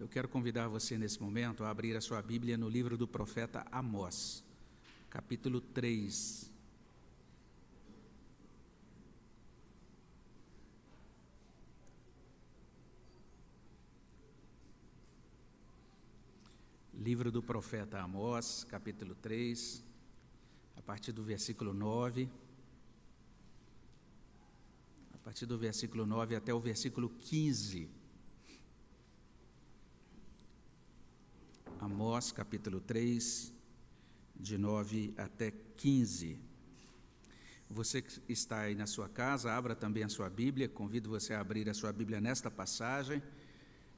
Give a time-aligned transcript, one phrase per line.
[0.00, 3.66] Eu quero convidar você nesse momento a abrir a sua Bíblia no livro do profeta
[3.70, 4.42] Amós,
[5.10, 6.50] capítulo 3.
[16.94, 19.84] Livro do profeta Amós, capítulo 3,
[20.76, 22.26] a partir do versículo 9.
[25.12, 27.99] A partir do versículo 9 até o versículo 15.
[31.80, 33.54] Amós capítulo 3,
[34.38, 36.38] de 9 até 15.
[37.70, 40.68] Você que está aí na sua casa, abra também a sua Bíblia.
[40.68, 43.22] Convido você a abrir a sua Bíblia nesta passagem,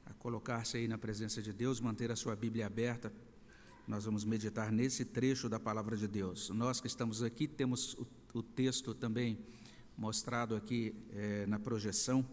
[0.05, 3.11] a colocar-se aí na presença de Deus, manter a sua Bíblia aberta.
[3.85, 6.51] Nós vamos meditar nesse trecho da palavra de Deus.
[6.51, 9.37] Nós que estamos aqui temos o, o texto também
[9.97, 12.25] mostrado aqui é, na projeção.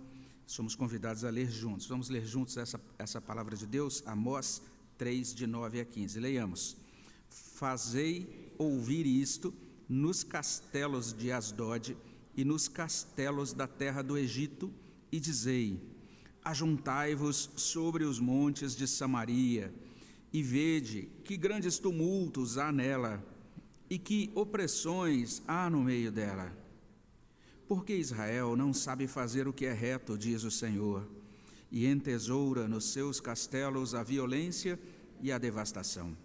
[0.47, 1.89] Somos convidados a ler juntos.
[1.89, 4.63] Vamos ler juntos essa, essa palavra de Deus, Amós
[5.01, 6.21] 3, de 9 a 15.
[6.21, 6.77] Leiamos.
[7.31, 9.55] Fazei ouvir isto
[9.89, 11.97] nos castelos de Asdod
[12.37, 14.71] e nos castelos da terra do Egito,
[15.11, 15.81] e dizei:
[16.45, 19.73] Ajuntai-vos sobre os montes de Samaria,
[20.31, 23.25] e vede que grandes tumultos há nela,
[23.89, 26.55] e que opressões há no meio dela.
[27.67, 31.20] Porque Israel não sabe fazer o que é reto, diz o Senhor
[31.71, 34.79] e entesoura nos seus castelos a violência
[35.21, 36.17] e a devastação.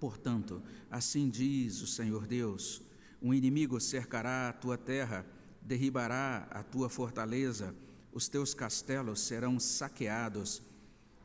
[0.00, 2.82] Portanto, assim diz o Senhor Deus:
[3.20, 5.26] um inimigo cercará a tua terra,
[5.60, 7.74] derribará a tua fortaleza,
[8.12, 10.62] os teus castelos serão saqueados.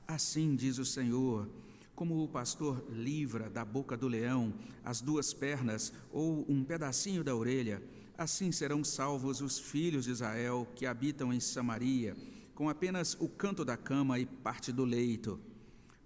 [0.07, 1.49] Assim diz o Senhor:
[1.95, 7.35] como o pastor livra da boca do leão as duas pernas ou um pedacinho da
[7.35, 7.81] orelha,
[8.17, 12.15] assim serão salvos os filhos de Israel que habitam em Samaria
[12.61, 15.39] com apenas o canto da cama e parte do leito.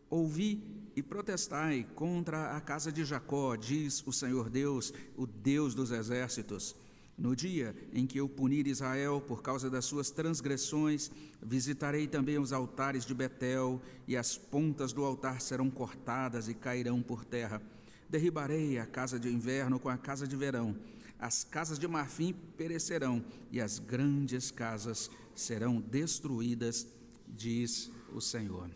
[0.09, 0.64] Ouvi
[0.95, 6.73] e protestai contra a casa de Jacó, diz o Senhor Deus, o Deus dos exércitos.
[7.17, 11.11] No dia em que eu punir Israel por causa das suas transgressões,
[11.42, 17.02] visitarei também os altares de Betel, e as pontas do altar serão cortadas e cairão
[17.02, 17.61] por terra.
[18.10, 20.73] Derribarei a casa de inverno com a casa de verão,
[21.20, 26.87] as casas de marfim perecerão, e as grandes casas serão destruídas,
[27.27, 28.70] diz o Senhor.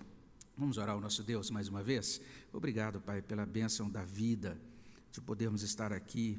[0.58, 2.22] Vamos orar ao nosso Deus mais uma vez?
[2.52, 4.60] Obrigado, Pai, pela bênção da vida,
[5.12, 6.38] de podermos estar aqui.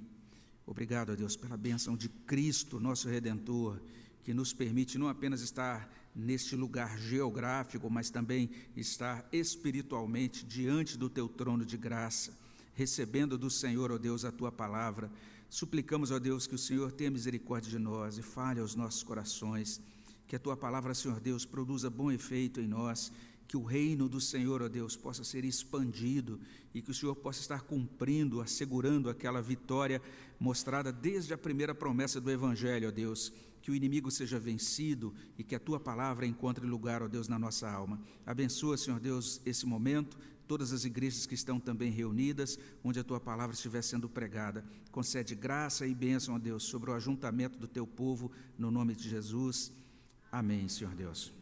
[0.66, 3.80] Obrigado, Deus, pela bênção de Cristo, nosso Redentor,
[4.22, 11.08] que nos permite não apenas estar neste lugar geográfico, mas também estar espiritualmente diante do
[11.08, 12.36] teu trono de graça,
[12.74, 15.10] recebendo do Senhor, ó Deus, a tua palavra.
[15.50, 19.80] Suplicamos, ó Deus, que o Senhor tenha misericórdia de nós e fale aos nossos corações
[20.28, 23.10] que a tua palavra, Senhor Deus, produza bom efeito em nós,
[23.48, 26.38] que o reino do Senhor, ó Deus, possa ser expandido
[26.72, 30.00] e que o Senhor possa estar cumprindo, assegurando aquela vitória
[30.38, 35.42] mostrada desde a primeira promessa do Evangelho, ó Deus, que o inimigo seja vencido e
[35.42, 38.00] que a tua palavra encontre lugar, ó Deus, na nossa alma.
[38.24, 40.16] Abençoa, Senhor Deus, esse momento,
[40.50, 44.64] todas as igrejas que estão também reunidas, onde a tua palavra estiver sendo pregada.
[44.90, 49.08] Concede graça e bênção, ó Deus, sobre o ajuntamento do teu povo, no nome de
[49.08, 49.70] Jesus.
[50.32, 51.32] Amém, Senhor Deus.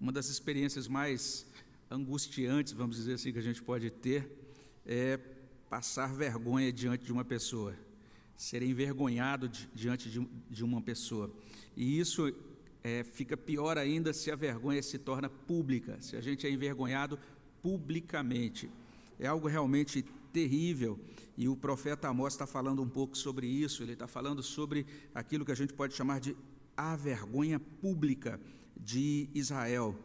[0.00, 1.46] Uma das experiências mais
[1.88, 4.28] angustiantes, vamos dizer assim, que a gente pode ter
[4.84, 5.16] é
[5.70, 7.76] passar vergonha diante de uma pessoa,
[8.36, 11.32] ser envergonhado diante de, de uma pessoa.
[11.76, 12.26] E isso
[12.86, 17.18] é, fica pior ainda se a vergonha se torna pública, se a gente é envergonhado
[17.66, 18.70] publicamente.
[19.18, 21.00] É algo realmente terrível.
[21.36, 25.44] E o profeta Amós está falando um pouco sobre isso, ele está falando sobre aquilo
[25.44, 26.36] que a gente pode chamar de
[26.76, 28.40] a vergonha pública
[28.76, 29.96] de Israel.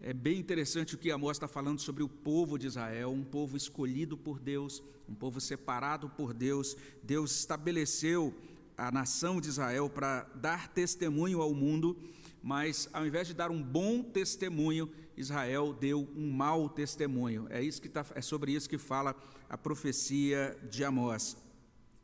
[0.00, 3.56] É bem interessante o que Amós está falando sobre o povo de Israel, um povo
[3.56, 6.76] escolhido por Deus, um povo separado por Deus.
[7.02, 8.32] Deus estabeleceu
[8.78, 11.96] a nação de Israel para dar testemunho ao mundo,
[12.42, 17.46] mas ao invés de dar um bom testemunho, Israel deu um mau testemunho.
[17.50, 19.14] É, isso que tá, é sobre isso que fala
[19.48, 21.36] a profecia de Amós.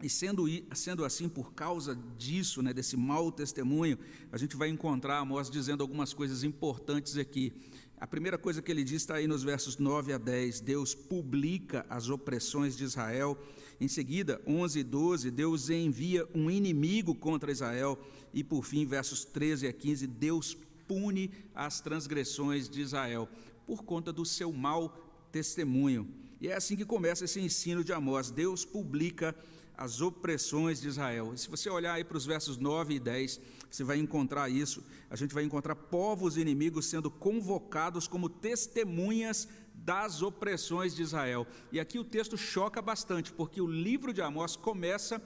[0.01, 0.45] E sendo,
[0.75, 3.99] sendo assim, por causa disso, né, desse mau testemunho,
[4.31, 7.53] a gente vai encontrar Amós dizendo algumas coisas importantes aqui.
[8.01, 10.61] A primeira coisa que ele diz está aí nos versos 9 a 10.
[10.61, 13.37] Deus publica as opressões de Israel.
[13.81, 17.99] Em seguida, 11 e 12, Deus envia um inimigo contra Israel.
[18.33, 20.57] E por fim, versos 13 a 15, Deus
[20.87, 23.29] pune as transgressões de Israel
[23.67, 26.09] por conta do seu mau testemunho.
[26.41, 28.31] E é assim que começa esse ensino de Amós.
[28.31, 29.35] Deus publica
[29.79, 31.33] as opressões de Israel.
[31.33, 33.41] E se você olhar aí para os versos 9 e 10,
[33.71, 34.83] você vai encontrar isso.
[35.09, 41.47] A gente vai encontrar povos inimigos sendo convocados como testemunhas das opressões de Israel.
[41.71, 45.23] E aqui o texto choca bastante, porque o livro de Amós começa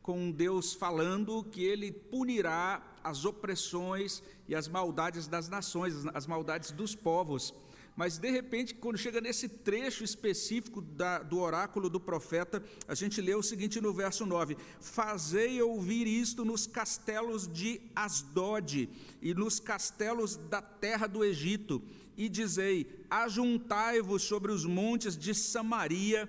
[0.00, 6.70] com Deus falando que ele punirá as opressões e as maldades das nações, as maldades
[6.70, 7.52] dos povos.
[7.96, 13.22] Mas, de repente, quando chega nesse trecho específico da, do oráculo do profeta, a gente
[13.22, 18.90] lê o seguinte no verso 9: Fazei ouvir isto nos castelos de Asdod
[19.22, 21.82] e nos castelos da terra do Egito,
[22.18, 26.28] e dizei: Ajuntai-vos sobre os montes de Samaria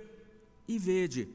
[0.69, 1.27] e vede.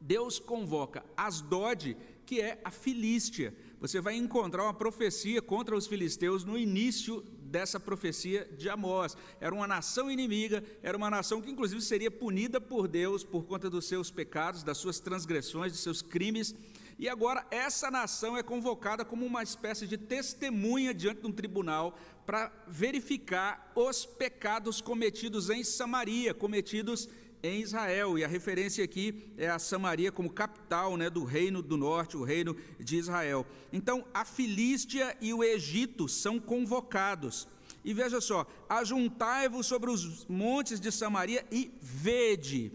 [0.00, 3.54] Deus convoca Asdod, que é a Filístia.
[3.78, 9.16] Você vai encontrar uma profecia contra os filisteus no início dessa profecia de Amós.
[9.40, 13.68] Era uma nação inimiga, era uma nação que inclusive seria punida por Deus por conta
[13.68, 16.54] dos seus pecados, das suas transgressões, dos seus crimes.
[16.98, 21.98] E agora essa nação é convocada como uma espécie de testemunha diante de um tribunal
[22.24, 27.08] para verificar os pecados cometidos em Samaria, cometidos
[27.42, 28.18] em Israel.
[28.18, 32.24] E a referência aqui é a Samaria como capital né, do reino do norte, o
[32.24, 33.46] reino de Israel.
[33.72, 37.48] Então, a Filístia e o Egito são convocados.
[37.84, 42.72] E veja só: ajuntai-vos sobre os montes de Samaria e vede.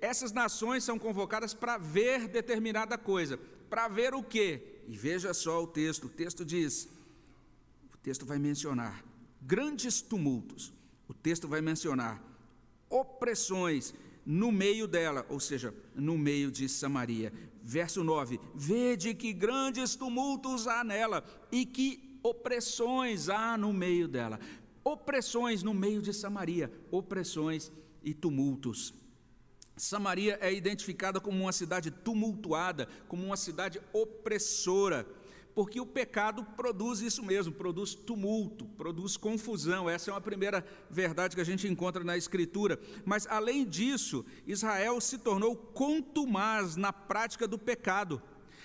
[0.00, 3.38] Essas nações são convocadas para ver determinada coisa.
[3.68, 4.82] Para ver o quê?
[4.88, 6.88] E veja só o texto: o texto diz,
[7.92, 9.04] o texto vai mencionar
[9.42, 10.72] grandes tumultos.
[11.06, 12.22] O texto vai mencionar
[12.94, 13.92] opressões
[14.24, 17.32] no meio dela, ou seja, no meio de Samaria.
[17.62, 24.38] Verso 9: Vede que grandes tumultos há nela e que opressões há no meio dela.
[24.84, 28.94] Opressões no meio de Samaria, opressões e tumultos.
[29.76, 35.04] Samaria é identificada como uma cidade tumultuada, como uma cidade opressora
[35.54, 39.88] porque o pecado produz isso mesmo, produz tumulto, produz confusão.
[39.88, 42.78] Essa é uma primeira verdade que a gente encontra na Escritura.
[43.04, 48.20] Mas, além disso, Israel se tornou contumaz na prática do pecado.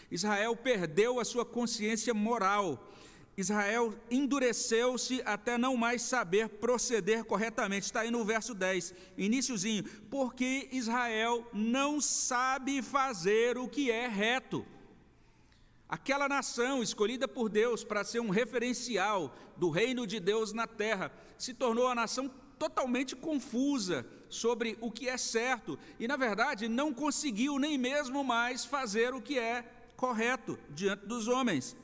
[0.09, 2.91] Israel perdeu a sua consciência moral.
[3.37, 7.85] Israel endureceu-se até não mais saber proceder corretamente.
[7.85, 9.83] Está aí no verso 10, iníciozinho.
[10.09, 14.65] Porque Israel não sabe fazer o que é reto.
[15.89, 21.11] Aquela nação escolhida por Deus para ser um referencial do reino de Deus na terra
[21.35, 26.93] se tornou a nação totalmente confusa sobre o que é certo e, na verdade, não
[26.93, 29.63] conseguiu nem mesmo mais fazer o que é
[29.95, 31.75] correto diante dos homens.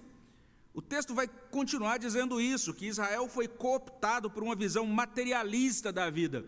[0.71, 6.11] O texto vai continuar dizendo isso: que Israel foi cooptado por uma visão materialista da
[6.11, 6.45] vida.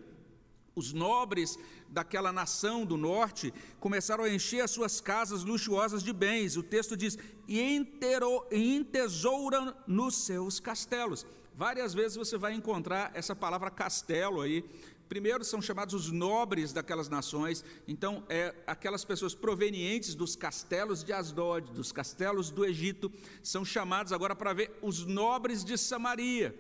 [0.78, 1.58] Os nobres
[1.90, 6.56] daquela nação do norte começaram a encher as suas casas luxuosas de bens.
[6.56, 7.60] O texto diz: e
[8.52, 11.26] entesouram nos seus castelos.
[11.56, 14.64] Várias vezes você vai encontrar essa palavra castelo aí.
[15.10, 21.12] Primeiro são chamados os nobres daquelas nações, então é aquelas pessoas provenientes dos castelos de
[21.12, 26.54] Asdod, dos castelos do Egito, são chamados agora para ver os nobres de Samaria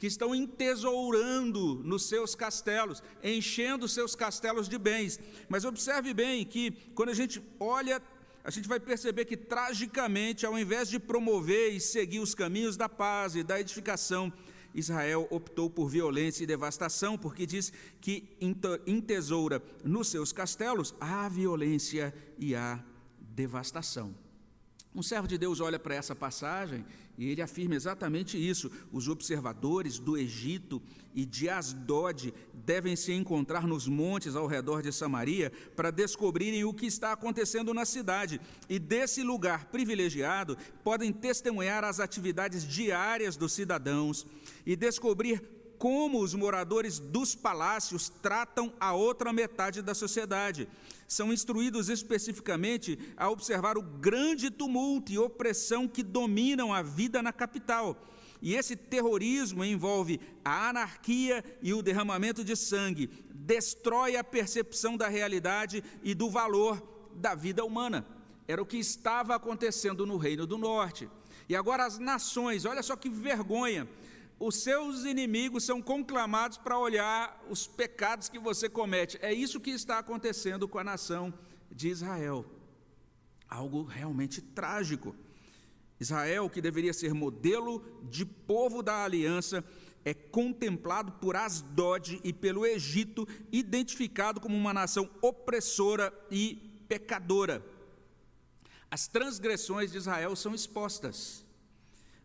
[0.00, 5.20] que estão entesourando nos seus castelos, enchendo seus castelos de bens.
[5.46, 8.02] Mas observe bem que quando a gente olha,
[8.42, 12.88] a gente vai perceber que tragicamente, ao invés de promover e seguir os caminhos da
[12.88, 14.32] paz e da edificação,
[14.74, 17.70] Israel optou por violência e devastação, porque diz
[18.00, 18.24] que
[18.86, 22.82] entesoura nos seus castelos a violência e a
[23.18, 24.14] devastação.
[24.92, 26.84] Um servo de Deus olha para essa passagem
[27.16, 28.68] e ele afirma exatamente isso.
[28.90, 30.82] Os observadores do Egito
[31.14, 36.74] e de Asdod devem se encontrar nos montes ao redor de Samaria para descobrirem o
[36.74, 38.40] que está acontecendo na cidade.
[38.68, 44.26] E desse lugar privilegiado podem testemunhar as atividades diárias dos cidadãos
[44.66, 50.68] e descobrir como os moradores dos palácios tratam a outra metade da sociedade
[51.08, 57.32] são instruídos especificamente a observar o grande tumulto e opressão que dominam a vida na
[57.32, 57.96] capital.
[58.42, 65.08] E esse terrorismo envolve a anarquia e o derramamento de sangue, destrói a percepção da
[65.08, 68.06] realidade e do valor da vida humana.
[68.46, 71.08] Era o que estava acontecendo no Reino do Norte.
[71.48, 73.88] E agora as nações, olha só que vergonha,
[74.40, 79.18] os seus inimigos são conclamados para olhar os pecados que você comete.
[79.20, 81.32] É isso que está acontecendo com a nação
[81.70, 82.46] de Israel.
[83.46, 85.14] Algo realmente trágico.
[86.00, 89.62] Israel, que deveria ser modelo de povo da aliança,
[90.06, 96.54] é contemplado por Asdod e pelo Egito, identificado como uma nação opressora e
[96.88, 97.62] pecadora.
[98.90, 101.44] As transgressões de Israel são expostas.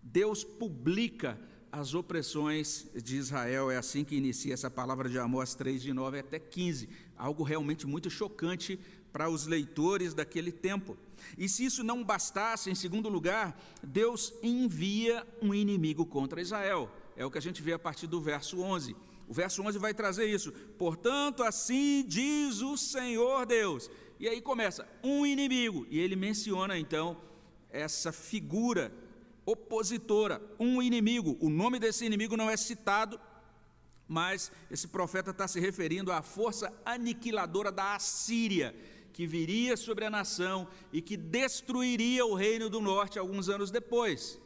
[0.01, 1.37] Deus publica
[1.79, 3.69] as opressões de Israel.
[3.69, 6.87] É assim que inicia essa palavra de Amós 3, de 9 até 15.
[7.17, 8.79] Algo realmente muito chocante
[9.11, 10.97] para os leitores daquele tempo.
[11.37, 16.89] E se isso não bastasse, em segundo lugar, Deus envia um inimigo contra Israel.
[17.15, 18.95] É o que a gente vê a partir do verso 11.
[19.27, 20.51] O verso 11 vai trazer isso.
[20.77, 23.89] Portanto, assim diz o Senhor Deus.
[24.17, 27.17] E aí começa um inimigo, e ele menciona então
[27.69, 28.93] essa figura
[29.45, 31.37] opositora, um inimigo.
[31.39, 33.19] O nome desse inimigo não é citado,
[34.07, 38.75] mas esse profeta está se referindo à força aniquiladora da Assíria,
[39.13, 44.39] que viria sobre a nação e que destruiria o reino do norte alguns anos depois.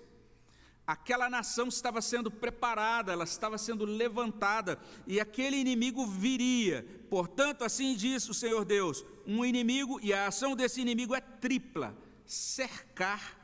[0.86, 6.84] Aquela nação estava sendo preparada, ela estava sendo levantada, e aquele inimigo viria.
[7.12, 11.96] Portanto, assim diz o Senhor Deus: um inimigo, e a ação desse inimigo é tripla:
[12.26, 13.39] cercar,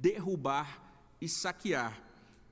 [0.00, 0.82] derrubar
[1.20, 2.02] e saquear.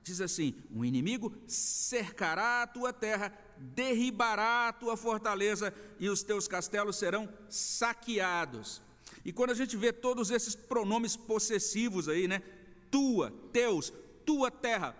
[0.03, 6.47] Diz assim: um inimigo cercará a tua terra, derribará a tua fortaleza e os teus
[6.47, 8.81] castelos serão saqueados.
[9.25, 12.41] E quando a gente vê todos esses pronomes possessivos aí, né?
[12.89, 13.93] Tua, teus,
[14.25, 14.95] tua terra,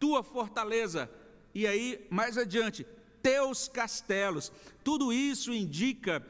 [0.00, 1.10] tua fortaleza,
[1.54, 2.86] e aí mais adiante,
[3.22, 4.50] teus castelos.
[4.82, 6.24] Tudo isso indica,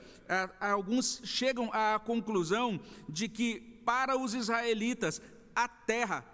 [0.60, 5.22] alguns chegam à conclusão de que para os israelitas
[5.58, 6.24] a terra,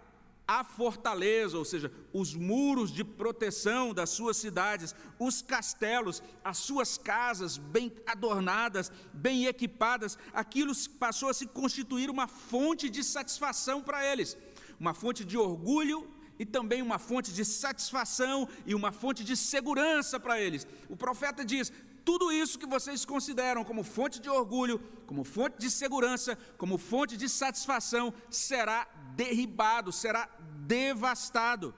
[0.47, 6.99] a fortaleza, ou seja, os muros de proteção das suas cidades, os castelos, as suas
[6.99, 14.05] casas bem adornadas, bem equipadas, aquilo passou a se constituir uma fonte de satisfação para
[14.05, 14.37] eles,
[14.79, 16.07] uma fonte de orgulho
[16.39, 20.67] e também uma fonte de satisfação e uma fonte de segurança para eles.
[20.91, 21.73] O profeta diz:
[22.05, 27.17] tudo isso que vocês consideram como fonte de orgulho, como fonte de segurança, como fonte
[27.17, 30.29] de satisfação, será derribado, será
[30.67, 31.75] devastado.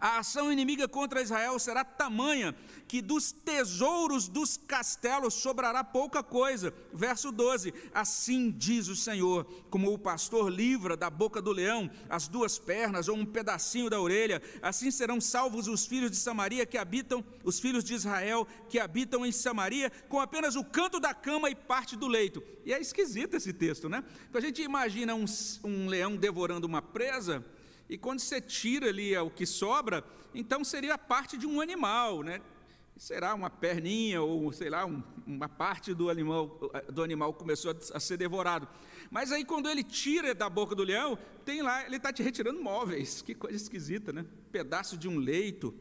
[0.00, 2.54] A ação inimiga contra Israel será tamanha
[2.86, 6.72] que dos tesouros dos castelos sobrará pouca coisa.
[6.92, 12.28] Verso 12: Assim diz o Senhor: como o pastor livra da boca do leão as
[12.28, 16.78] duas pernas ou um pedacinho da orelha, assim serão salvos os filhos de Samaria que
[16.78, 21.50] habitam, os filhos de Israel que habitam em Samaria, com apenas o canto da cama
[21.50, 22.42] e parte do leito.
[22.64, 24.04] E é esquisito esse texto, né?
[24.24, 25.24] Porque a gente imagina um,
[25.64, 27.44] um leão devorando uma presa
[27.88, 32.40] e quando você tira ali o que sobra, então seria parte de um animal, né?
[32.96, 36.58] Será uma perninha ou, sei lá, um, uma parte do animal,
[36.90, 38.66] do animal começou a ser devorado.
[39.10, 42.60] Mas aí quando ele tira da boca do leão, tem lá, ele está te retirando
[42.62, 43.20] móveis.
[43.20, 44.24] Que coisa esquisita, né?
[44.50, 45.74] Pedaço de um leito,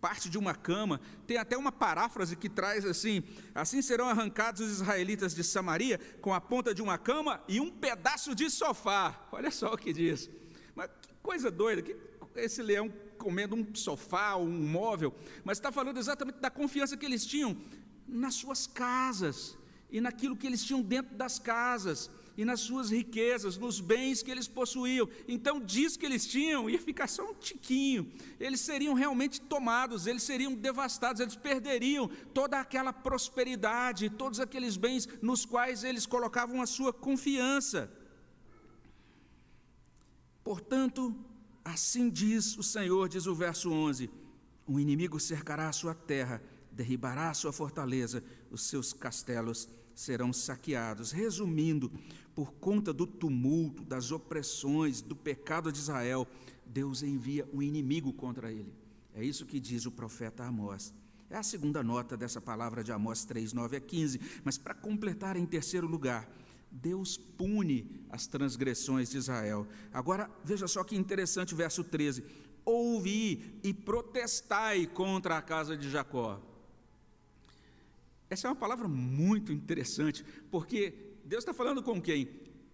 [0.00, 1.00] parte de uma cama.
[1.26, 3.22] Tem até uma paráfrase que traz assim:
[3.54, 7.70] assim serão arrancados os israelitas de Samaria com a ponta de uma cama e um
[7.70, 9.26] pedaço de sofá.
[9.32, 10.30] Olha só o que diz.
[10.74, 10.90] Mas
[11.28, 11.94] Coisa doida, que
[12.36, 17.26] esse leão comendo um sofá, um móvel, mas está falando exatamente da confiança que eles
[17.26, 17.54] tinham
[18.06, 19.54] nas suas casas
[19.90, 24.30] e naquilo que eles tinham dentro das casas e nas suas riquezas, nos bens que
[24.30, 25.06] eles possuíam.
[25.28, 28.10] Então diz que eles tinham, ia ficar só um tiquinho.
[28.40, 35.06] Eles seriam realmente tomados, eles seriam devastados, eles perderiam toda aquela prosperidade, todos aqueles bens
[35.20, 37.97] nos quais eles colocavam a sua confiança.
[40.48, 41.14] Portanto,
[41.62, 44.08] assim diz o Senhor, diz o verso 11:
[44.66, 51.12] o inimigo cercará a sua terra, derribará a sua fortaleza, os seus castelos serão saqueados.
[51.12, 51.92] Resumindo,
[52.34, 56.26] por conta do tumulto, das opressões, do pecado de Israel,
[56.64, 58.72] Deus envia um inimigo contra ele.
[59.14, 60.94] É isso que diz o profeta Amós.
[61.28, 64.18] É a segunda nota dessa palavra de Amós 3, 9 a 15.
[64.42, 66.26] Mas para completar, em terceiro lugar,
[66.80, 69.66] Deus pune as transgressões de Israel.
[69.92, 72.24] Agora, veja só que interessante o verso 13:
[72.64, 76.40] Ouvi e protestai contra a casa de Jacó.
[78.30, 80.94] Essa é uma palavra muito interessante, porque
[81.24, 82.28] Deus está falando com quem?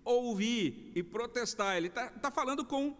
[0.05, 1.77] Ouvir e protestar.
[1.77, 2.97] Ele está tá falando com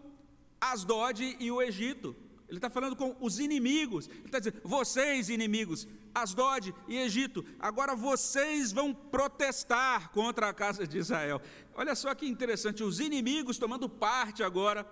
[0.61, 2.15] Asdod e o Egito.
[2.55, 4.09] Ele está falando com os inimigos.
[4.09, 10.87] Ele está dizendo: vocês, inimigos, Asdod e Egito, agora vocês vão protestar contra a casa
[10.87, 11.41] de Israel.
[11.75, 14.87] Olha só que interessante, os inimigos tomando parte agora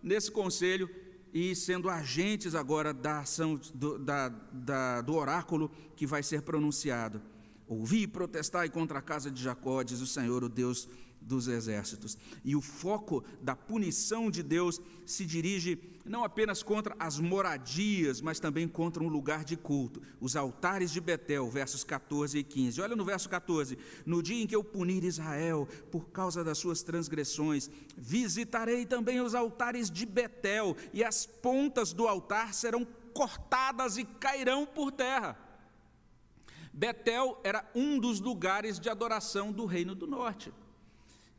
[0.00, 0.88] nesse conselho
[1.34, 7.20] e sendo agentes agora da ação do, da, da, do oráculo que vai ser pronunciado.
[7.66, 10.88] Ouvi e protestai contra a casa de Jacó, diz o Senhor, o Deus
[11.20, 12.16] dos exércitos.
[12.44, 18.40] E o foco da punição de Deus se dirige não apenas contra as moradias, mas
[18.40, 22.80] também contra um lugar de culto, os altares de Betel, versos 14 e 15.
[22.80, 26.82] Olha no verso 14: No dia em que eu punir Israel por causa das suas
[26.82, 34.04] transgressões, visitarei também os altares de Betel, e as pontas do altar serão cortadas e
[34.04, 35.36] cairão por terra.
[36.72, 40.52] Betel era um dos lugares de adoração do Reino do Norte.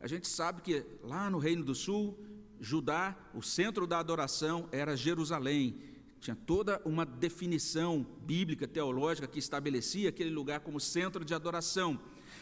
[0.00, 2.18] A gente sabe que lá no Reino do Sul,
[2.58, 5.78] Judá, o centro da adoração era Jerusalém.
[6.20, 12.00] Tinha toda uma definição bíblica, teológica, que estabelecia aquele lugar como centro de adoração.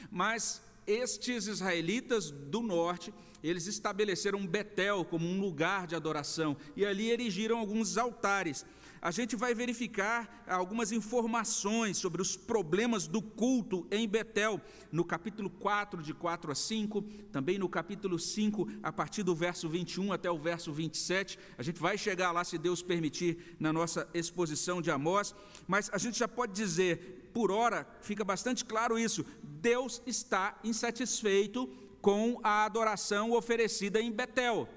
[0.08, 3.12] Mas estes israelitas do norte,
[3.42, 8.64] eles estabeleceram Betel como um lugar de adoração e ali erigiram alguns altares
[9.00, 15.50] a gente vai verificar algumas informações sobre os problemas do culto em Betel, no capítulo
[15.50, 17.02] 4, de 4 a 5,
[17.33, 21.38] também no capítulo 5, a partir do verso 21 até o verso 27.
[21.57, 25.35] A gente vai chegar lá, se Deus permitir, na nossa exposição de Amós,
[25.67, 31.69] mas a gente já pode dizer, por hora, fica bastante claro isso: Deus está insatisfeito
[32.00, 34.69] com a adoração oferecida em Betel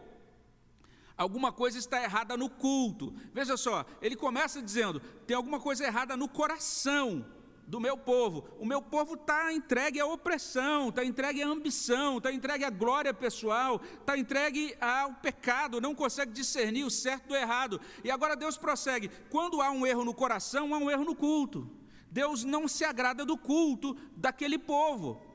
[1.17, 3.13] alguma coisa está errada no culto.
[3.33, 7.25] Veja só, ele começa dizendo: tem alguma coisa errada no coração
[7.67, 8.43] do meu povo.
[8.59, 13.13] O meu povo está entregue à opressão, está entregue à ambição, está entregue à glória
[13.13, 17.79] pessoal, está entregue ao pecado, não consegue discernir o certo do errado.
[18.03, 21.69] E agora Deus prossegue: quando há um erro no coração, há um erro no culto.
[22.11, 25.30] Deus não se agrada do culto daquele povo.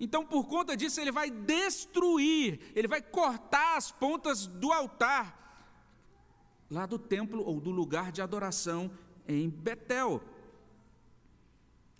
[0.00, 5.36] Então, por conta disso, ele vai destruir, ele vai cortar as pontas do altar,
[6.70, 8.90] lá do templo ou do lugar de adoração
[9.26, 10.22] em Betel.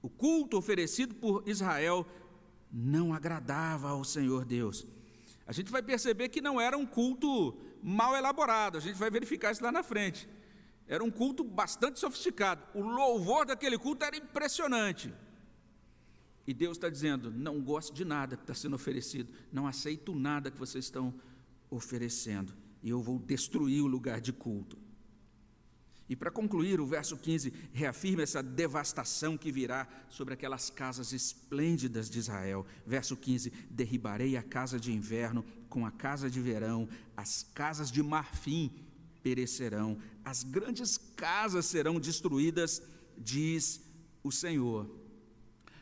[0.01, 2.07] O culto oferecido por Israel
[2.73, 4.87] não agradava ao Senhor Deus.
[5.47, 9.51] A gente vai perceber que não era um culto mal elaborado, a gente vai verificar
[9.51, 10.29] isso lá na frente.
[10.87, 12.63] Era um culto bastante sofisticado.
[12.75, 15.13] O louvor daquele culto era impressionante.
[16.49, 20.51] E Deus está dizendo: não gosto de nada que está sendo oferecido, não aceito nada
[20.51, 21.13] que vocês estão
[21.69, 24.79] oferecendo, e eu vou destruir o lugar de culto.
[26.09, 32.09] E para concluir, o verso 15 reafirma essa devastação que virá sobre aquelas casas esplêndidas
[32.09, 32.65] de Israel.
[32.87, 38.03] Verso 15: Derribarei a casa de inverno com a casa de verão, as casas de
[38.03, 38.73] marfim
[39.23, 42.81] perecerão, as grandes casas serão destruídas,
[43.19, 43.83] diz
[44.23, 45.08] o Senhor.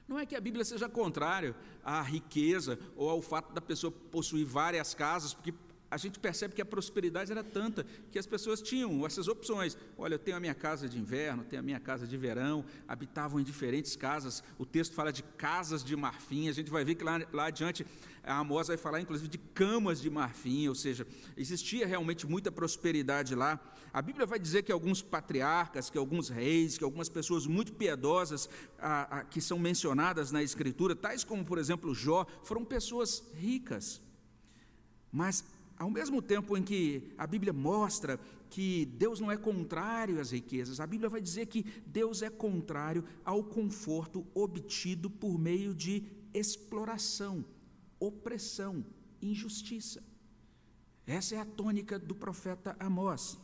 [0.09, 4.47] Não é que a Bíblia seja contrária à riqueza ou ao fato da pessoa possuir
[4.47, 5.53] várias casas, porque
[5.91, 9.77] a gente percebe que a prosperidade era tanta que as pessoas tinham essas opções.
[9.97, 13.39] Olha, eu tenho a minha casa de inverno, tenho a minha casa de verão, habitavam
[13.39, 14.43] em diferentes casas.
[14.59, 16.49] O texto fala de casas de marfim.
[16.49, 17.87] A gente vai ver que lá, lá adiante
[18.27, 23.37] a Amós vai falar inclusive de camas de marfim, ou seja, existia realmente muita prosperidade
[23.37, 23.61] lá.
[23.93, 28.51] A Bíblia vai dizer que alguns patriarcas, que alguns reis, que algumas pessoas muito piedosas
[28.79, 34.03] a, a, que são mencionadas na Escritura, tais como, por exemplo, Jó, foram pessoas ricas.
[35.11, 35.45] Mas,
[35.79, 40.81] ao mesmo tempo em que a Bíblia mostra que Deus não é contrário às riquezas,
[40.81, 47.45] a Bíblia vai dizer que Deus é contrário ao conforto obtido por meio de exploração
[47.99, 48.85] opressão,
[49.21, 50.03] injustiça.
[51.07, 53.39] Essa é a tônica do profeta Amós.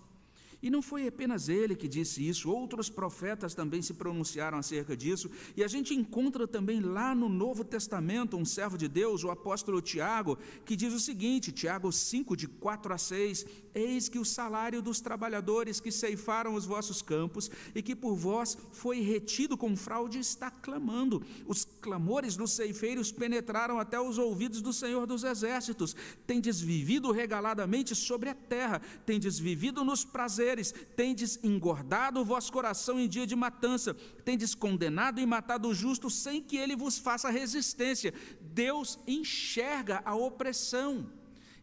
[0.62, 5.28] E não foi apenas ele que disse isso, outros profetas também se pronunciaram acerca disso,
[5.56, 9.82] e a gente encontra também lá no Novo Testamento um servo de Deus, o apóstolo
[9.82, 13.44] Tiago, que diz o seguinte: Tiago 5, de 4 a 6:
[13.74, 18.56] Eis que o salário dos trabalhadores que ceifaram os vossos campos e que por vós
[18.70, 21.22] foi retido com fraude está clamando.
[21.44, 25.96] Os clamores dos ceifeiros penetraram até os ouvidos do Senhor dos Exércitos.
[26.24, 32.52] Tendes vivido regaladamente sobre a terra, tendes vivido nos prazeres prazeres, tendes engordado o vosso
[32.52, 36.98] coração em dia de matança, tendes condenado e matado o justo sem que ele vos
[36.98, 38.12] faça resistência.
[38.40, 41.10] Deus enxerga a opressão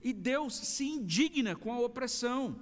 [0.04, 2.60] e Deus se indigna com a opressão.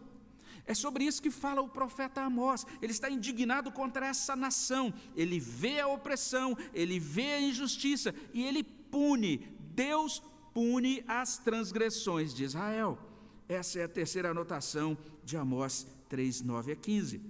[0.65, 2.65] É sobre isso que fala o profeta Amós.
[2.81, 4.93] Ele está indignado contra essa nação.
[5.15, 9.47] Ele vê a opressão, ele vê a injustiça e ele pune.
[9.73, 10.21] Deus
[10.53, 12.99] pune as transgressões de Israel.
[13.47, 17.21] Essa é a terceira anotação de Amós 3, 9 a 15.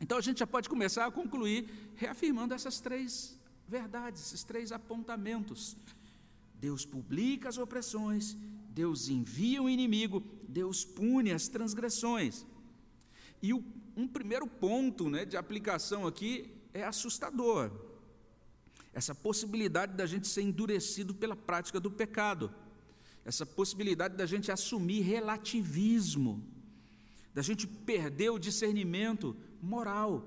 [0.00, 5.76] Então a gente já pode começar a concluir reafirmando essas três verdades, esses três apontamentos.
[6.54, 8.36] Deus publica as opressões,
[8.70, 12.46] Deus envia o inimigo, Deus pune as transgressões.
[13.42, 13.62] E o,
[13.96, 17.70] um primeiro ponto né, de aplicação aqui é assustador.
[18.92, 22.52] Essa possibilidade da gente ser endurecido pela prática do pecado.
[23.24, 26.42] Essa possibilidade da gente assumir relativismo,
[27.34, 30.26] da gente perder o discernimento moral,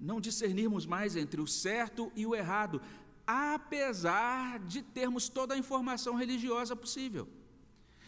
[0.00, 2.80] não discernirmos mais entre o certo e o errado,
[3.26, 7.28] apesar de termos toda a informação religiosa possível.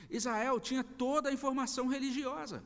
[0.08, 2.62] Israel tinha toda a informação religiosa.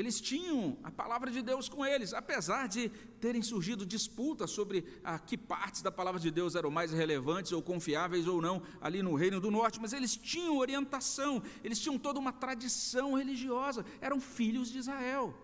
[0.00, 2.88] Eles tinham a palavra de Deus com eles, apesar de
[3.20, 7.60] terem surgido disputas sobre a que partes da palavra de Deus eram mais relevantes ou
[7.62, 12.18] confiáveis ou não ali no Reino do Norte, mas eles tinham orientação, eles tinham toda
[12.18, 15.34] uma tradição religiosa, eram filhos de Israel,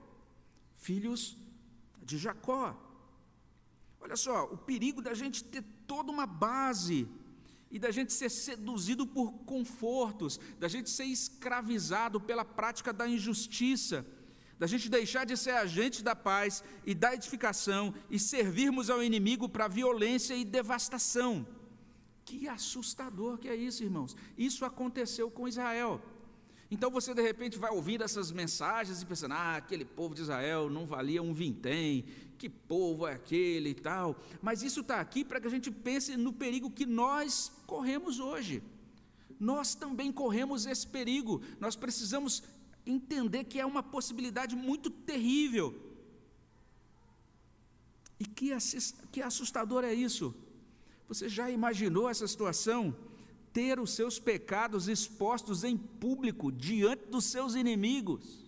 [0.75, 1.37] filhos
[2.03, 2.75] de Jacó.
[4.01, 7.07] Olha só, o perigo da gente ter toda uma base
[7.71, 14.07] e da gente ser seduzido por confortos, da gente ser escravizado pela prática da injustiça
[14.59, 19.49] da gente deixar de ser agente da paz e da edificação e servirmos ao inimigo
[19.49, 21.47] para violência e devastação.
[22.25, 24.16] Que assustador que é isso, irmãos.
[24.37, 26.03] Isso aconteceu com Israel.
[26.71, 30.69] Então você de repente vai ouvir essas mensagens e pensando: ah, aquele povo de Israel
[30.69, 32.05] não valia um vintém,
[32.37, 34.16] que povo é aquele e tal.
[34.42, 38.62] Mas isso está aqui para que a gente pense no perigo que nós corremos hoje.
[39.38, 41.42] Nós também corremos esse perigo.
[41.61, 42.42] Nós precisamos
[42.87, 45.75] entender que é uma possibilidade muito terrível.
[48.18, 48.51] E que,
[49.12, 50.35] que assustador é isso?
[51.09, 52.96] Você já imaginou essa situação?
[53.53, 58.46] Ter os seus pecados expostos em público diante dos seus inimigos.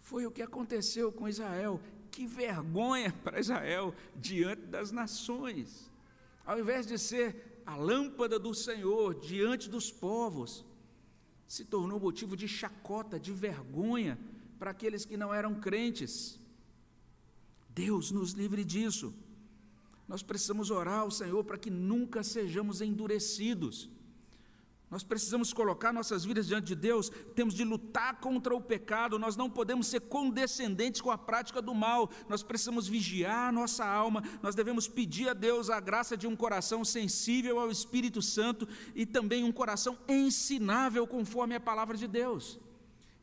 [0.00, 1.80] Foi o que aconteceu com Israel.
[2.10, 5.90] Que vergonha para Israel diante das nações.
[6.46, 10.64] Ao invés de ser a lâmpada do Senhor diante dos povos,
[11.46, 14.18] se tornou motivo de chacota, de vergonha
[14.58, 16.40] para aqueles que não eram crentes.
[17.68, 19.14] Deus nos livre disso.
[20.06, 23.90] Nós precisamos orar ao Senhor para que nunca sejamos endurecidos.
[24.90, 29.34] Nós precisamos colocar nossas vidas diante de Deus, temos de lutar contra o pecado, nós
[29.34, 34.22] não podemos ser condescendentes com a prática do mal, nós precisamos vigiar a nossa alma,
[34.42, 39.04] nós devemos pedir a Deus a graça de um coração sensível ao Espírito Santo e
[39.04, 42.60] também um coração ensinável conforme a palavra de Deus.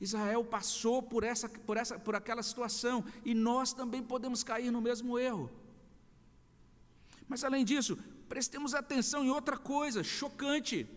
[0.01, 4.81] Israel passou por, essa, por, essa, por aquela situação e nós também podemos cair no
[4.81, 5.49] mesmo erro.
[7.29, 7.97] Mas além disso,
[8.27, 10.89] prestemos atenção em outra coisa chocante.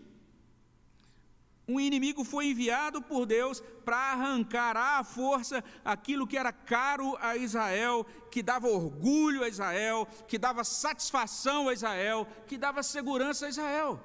[1.67, 7.35] Um inimigo foi enviado por Deus para arrancar à força aquilo que era caro a
[7.35, 13.49] Israel, que dava orgulho a Israel, que dava satisfação a Israel, que dava segurança a
[13.49, 13.99] Israel.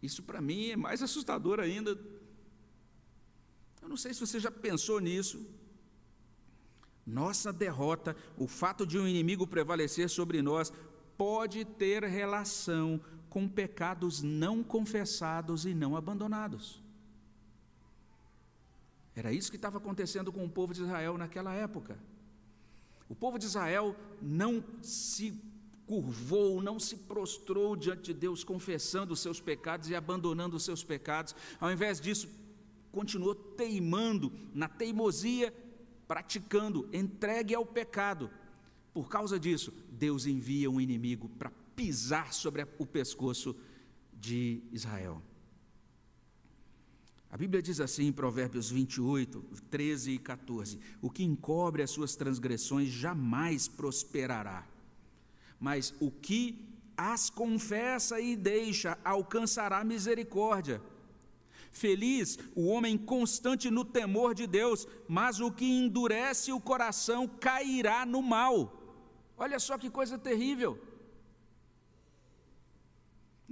[0.00, 1.98] Isso para mim é mais assustador ainda.
[3.80, 5.44] Eu não sei se você já pensou nisso.
[7.04, 10.72] Nossa derrota, o fato de um inimigo prevalecer sobre nós,
[11.16, 13.00] pode ter relação
[13.32, 16.82] com pecados não confessados e não abandonados.
[19.16, 21.98] Era isso que estava acontecendo com o povo de Israel naquela época.
[23.08, 25.42] O povo de Israel não se
[25.86, 30.84] curvou, não se prostrou diante de Deus, confessando os seus pecados e abandonando os seus
[30.84, 31.34] pecados.
[31.58, 32.28] Ao invés disso,
[32.90, 35.54] continuou teimando na teimosia,
[36.06, 38.30] praticando, entregue ao pecado.
[38.92, 41.50] Por causa disso, Deus envia um inimigo para
[41.82, 43.56] pisar sobre o pescoço
[44.12, 45.20] de Israel.
[47.28, 52.14] A Bíblia diz assim em Provérbios 28, 13 e 14: O que encobre as suas
[52.14, 54.64] transgressões jamais prosperará,
[55.58, 60.80] mas o que as confessa e deixa alcançará misericórdia.
[61.72, 68.06] Feliz o homem constante no temor de Deus, mas o que endurece o coração cairá
[68.06, 68.56] no mal.
[69.36, 70.91] Olha só que coisa terrível.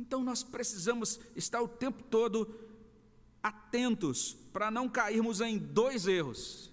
[0.01, 2.49] Então nós precisamos estar o tempo todo
[3.43, 6.73] atentos para não cairmos em dois erros.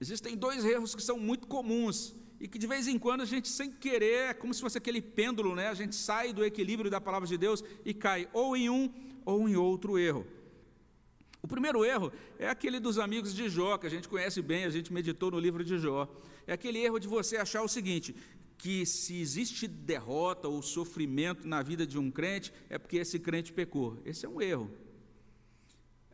[0.00, 3.48] Existem dois erros que são muito comuns e que de vez em quando a gente,
[3.48, 5.68] sem querer, é como se fosse aquele pêndulo, né?
[5.68, 8.92] A gente sai do equilíbrio da palavra de Deus e cai ou em um
[9.24, 10.26] ou em outro erro.
[11.40, 14.70] O primeiro erro é aquele dos amigos de Jó, que a gente conhece bem, a
[14.70, 16.08] gente meditou no livro de Jó.
[16.44, 18.16] É aquele erro de você achar o seguinte:
[18.60, 23.54] que se existe derrota ou sofrimento na vida de um crente, é porque esse crente
[23.54, 23.98] pecou.
[24.04, 24.70] Esse é um erro.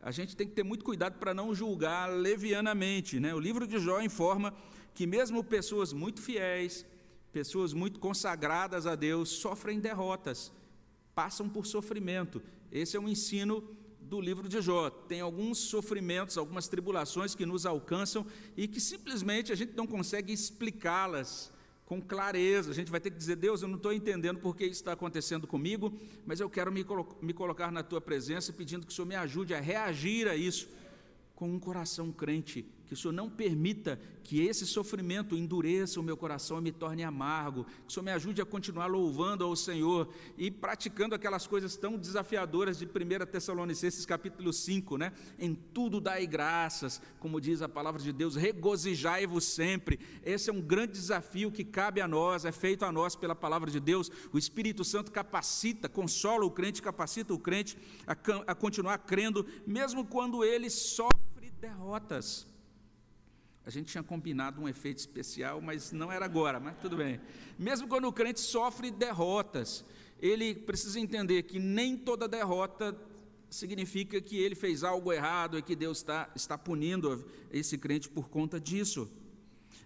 [0.01, 3.19] A gente tem que ter muito cuidado para não julgar levianamente.
[3.19, 3.35] Né?
[3.35, 4.53] O livro de Jó informa
[4.93, 6.85] que, mesmo pessoas muito fiéis,
[7.33, 10.49] pessoas muito consagradas a Deus, sofrem derrotas,
[11.13, 12.41] passam por sofrimento.
[12.71, 13.61] Esse é um ensino
[13.99, 14.89] do livro de Jó.
[14.89, 20.31] Tem alguns sofrimentos, algumas tribulações que nos alcançam e que simplesmente a gente não consegue
[20.31, 21.51] explicá-las
[21.87, 22.69] com clareza.
[22.69, 24.91] A gente vai ter que dizer: Deus, eu não estou entendendo por que isso está
[24.91, 25.91] acontecendo comigo,
[26.25, 29.15] mas eu quero me, colo me colocar na tua presença pedindo que o Senhor me
[29.15, 30.69] ajude a reagir a isso
[31.33, 36.17] com um coração crente que o Senhor não permita que esse sofrimento endureça o meu
[36.17, 40.09] coração e me torne amargo, que o Senhor me ajude a continuar louvando ao Senhor
[40.37, 45.13] e praticando aquelas coisas tão desafiadoras de 1 Tessalonicenses capítulo 5, né?
[45.39, 49.97] Em tudo dai graças, como diz a palavra de Deus, regozijai-vos sempre.
[50.25, 53.71] Esse é um grande desafio que cabe a nós, é feito a nós pela palavra
[53.71, 54.11] de Deus.
[54.33, 58.11] O Espírito Santo capacita, consola o crente, capacita o crente a,
[58.47, 62.56] a continuar crendo, mesmo quando ele sofre derrotas.
[63.67, 67.19] A gente tinha combinado um efeito especial, mas não era agora, mas tudo bem.
[67.59, 69.83] Mesmo quando o crente sofre derrotas,
[70.21, 72.97] ele precisa entender que nem toda derrota
[73.49, 78.29] significa que ele fez algo errado e que Deus está, está punindo esse crente por
[78.29, 79.11] conta disso.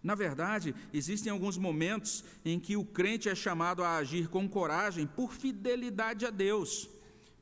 [0.03, 5.07] Na verdade, existem alguns momentos em que o crente é chamado a agir com coragem
[5.07, 6.87] por fidelidade a Deus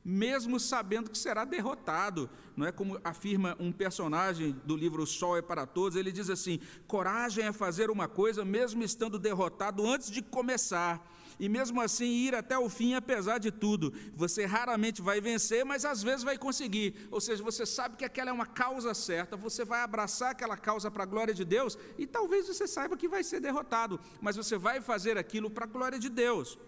[0.04, 2.30] mesmo sabendo que será derrotado.
[2.56, 6.30] Não é como afirma um personagem do livro O Sol é para Todos, ele diz
[6.30, 11.06] assim: coragem é fazer uma coisa mesmo estando derrotado antes de começar.
[11.38, 13.94] E mesmo assim ir até o fim, apesar de tudo.
[14.14, 17.08] Você raramente vai vencer, mas às vezes vai conseguir.
[17.10, 20.90] Ou seja, você sabe que aquela é uma causa certa, você vai abraçar aquela causa
[20.90, 24.58] para a glória de Deus, e talvez você saiba que vai ser derrotado, mas você
[24.58, 26.58] vai fazer aquilo para a glória de Deus.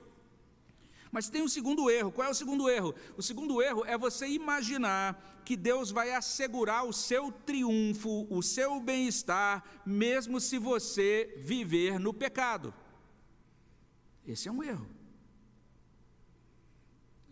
[1.13, 2.11] Mas tem um segundo erro.
[2.11, 2.95] Qual é o segundo erro?
[3.19, 8.81] O segundo erro é você imaginar que Deus vai assegurar o seu triunfo, o seu
[8.81, 12.73] bem-estar, mesmo se você viver no pecado.
[14.27, 14.89] Esse é um erro.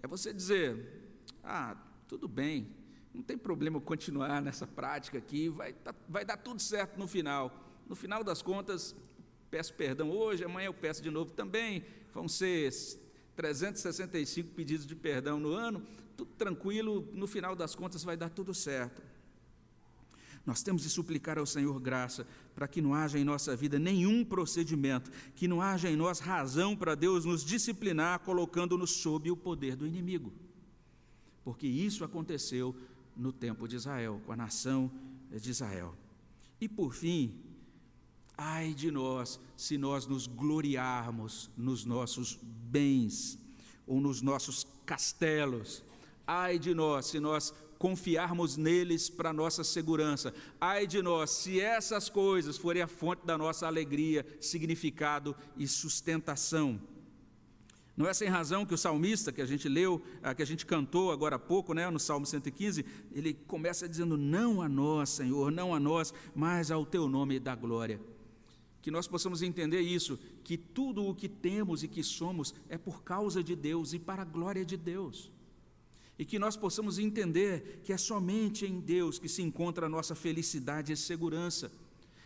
[0.03, 1.75] É você dizer: ah,
[2.07, 2.77] tudo bem,
[3.15, 7.67] não tem problema continuar nessa prática aqui, vai, tá, vai dar tudo certo no final.
[7.89, 8.95] No final das contas,
[9.51, 11.83] peço perdão hoje, amanhã eu peço de novo também.
[12.13, 12.71] Vão ser
[13.41, 15.83] 365 pedidos de perdão no ano,
[16.15, 19.01] tudo tranquilo, no final das contas vai dar tudo certo.
[20.45, 24.23] Nós temos de suplicar ao Senhor graça para que não haja em nossa vida nenhum
[24.27, 29.75] procedimento, que não haja em nós razão para Deus nos disciplinar, colocando-nos sob o poder
[29.75, 30.31] do inimigo.
[31.43, 32.77] Porque isso aconteceu
[33.17, 34.93] no tempo de Israel, com a nação
[35.31, 35.95] de Israel.
[36.61, 37.41] E por fim,
[38.43, 43.39] Ai de nós, se nós nos gloriarmos nos nossos bens
[43.87, 45.85] ou nos nossos castelos.
[46.27, 50.33] Ai de nós, se nós confiarmos neles para nossa segurança.
[50.59, 56.81] Ai de nós, se essas coisas forem a fonte da nossa alegria, significado e sustentação.
[57.95, 60.65] Não é sem razão que o salmista que a gente leu, ah, que a gente
[60.65, 65.53] cantou agora há pouco, né, no Salmo 115, ele começa dizendo: Não a nós, Senhor,
[65.53, 68.01] não a nós, mas ao teu nome da glória
[68.83, 73.03] que nós possamos entender isso, que tudo o que temos e que somos é por
[73.03, 75.31] causa de Deus e para a glória de Deus.
[76.19, 80.15] E que nós possamos entender que é somente em Deus que se encontra a nossa
[80.15, 81.71] felicidade e segurança.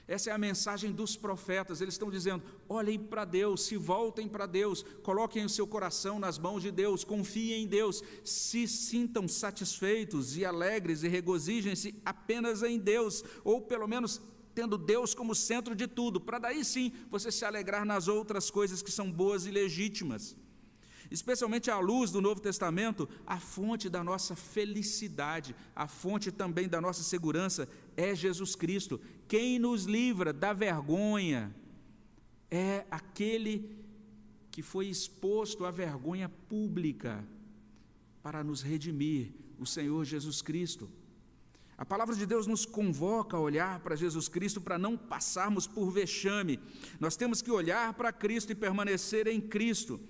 [0.06, 4.44] Essa é a mensagem dos profetas, eles estão dizendo: olhem para Deus, se voltem para
[4.44, 10.36] Deus, coloquem o seu coração nas mãos de Deus, confiem em Deus, se sintam satisfeitos
[10.36, 14.20] e alegres e regozijem-se apenas em Deus, ou pelo menos
[14.54, 18.82] tendo Deus como centro de tudo, para daí sim você se alegrar nas outras coisas
[18.82, 20.36] que são boas e legítimas.
[21.10, 26.80] Especialmente à luz do Novo Testamento, a fonte da nossa felicidade, a fonte também da
[26.80, 29.00] nossa segurança é Jesus Cristo.
[29.28, 31.54] Quem nos livra da vergonha
[32.50, 33.76] é aquele
[34.50, 37.24] que foi exposto à vergonha pública
[38.22, 40.88] para nos redimir, o Senhor Jesus Cristo.
[41.76, 45.90] A palavra de Deus nos convoca a olhar para Jesus Cristo para não passarmos por
[45.90, 46.60] vexame.
[47.00, 50.00] Nós temos que olhar para Cristo e permanecer em Cristo.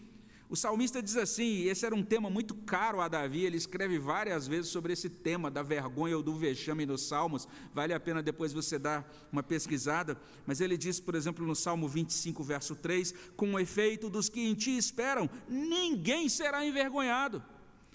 [0.48, 4.46] O salmista diz assim, esse era um tema muito caro a Davi, ele escreve várias
[4.46, 8.53] vezes sobre esse tema da vergonha ou do vexame nos salmos, vale a pena depois
[8.53, 13.55] você dar uma pesquisada, mas ele diz, por exemplo, no Salmo 25, verso 3, com
[13.55, 17.42] o efeito dos que em ti esperam, ninguém será envergonhado.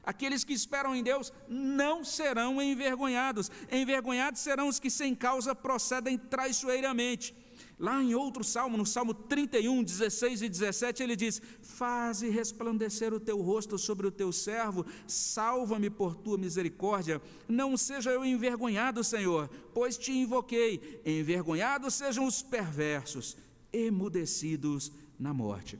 [0.04, 3.52] Aqueles que esperam em Deus não serão envergonhados.
[3.72, 7.36] Envergonhados serão os que sem causa procedem traiçoeiramente.
[7.80, 13.22] Lá em outro salmo, no Salmo 31, 16 e 17, ele diz: Faze resplandecer o
[13.22, 17.22] teu rosto sobre o teu servo, salva-me por tua misericórdia.
[17.48, 21.02] Não seja eu envergonhado, Senhor, pois te invoquei.
[21.06, 23.38] Envergonhados sejam os perversos,
[23.72, 25.80] emudecidos na morte.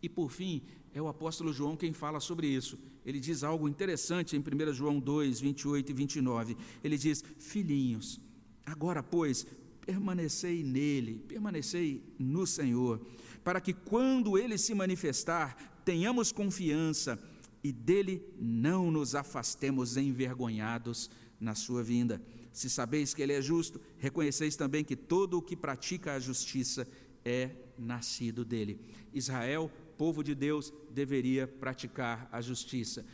[0.00, 0.62] E por fim,
[0.98, 5.00] é o apóstolo João quem fala sobre isso ele diz algo interessante em 1 João
[5.00, 6.56] 2, 28 e 29.
[6.84, 8.20] Ele diz: Filhinhos,
[8.66, 9.46] agora, pois,
[9.80, 13.00] permanecei nele, permanecei no Senhor.
[13.42, 17.18] para que quando ele se manifestar, tenhamos confiança
[17.64, 22.20] e dele não nos afastemos envergonhados na sua vinda.
[22.52, 26.86] Se sabeis que ele é justo, reconheceis também que todo o que pratica a justiça
[27.24, 28.78] é nascido dele.
[29.14, 33.04] Israel, povo de Deus, deveria praticar a justiça.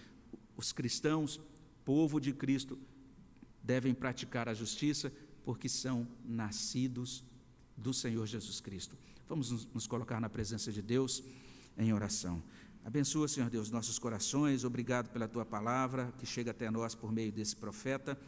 [0.54, 1.40] Os cristãos,
[1.84, 2.78] povo de Cristo,
[3.62, 5.10] devem praticar a justiça
[5.44, 7.24] porque são nascidos
[7.76, 8.96] do Senhor Jesus Cristo.
[9.26, 11.24] Vamos nos colocar na presença de Deus
[11.78, 12.42] em oração.
[12.84, 14.62] Abençoa, Senhor Deus, nossos corações.
[14.62, 18.18] Obrigado pela tua palavra que chega até nós por meio desse profeta.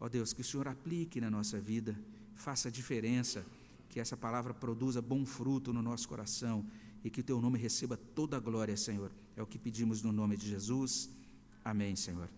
[0.00, 1.96] Ó Deus, que o Senhor aplique na nossa vida,
[2.34, 3.46] faça diferença,
[3.88, 6.66] que essa palavra produza bom fruto no nosso coração
[7.04, 9.10] e que o teu nome receba toda a glória, Senhor.
[9.36, 11.10] É o que pedimos no nome de Jesus.
[11.64, 12.28] Amém, Senhor.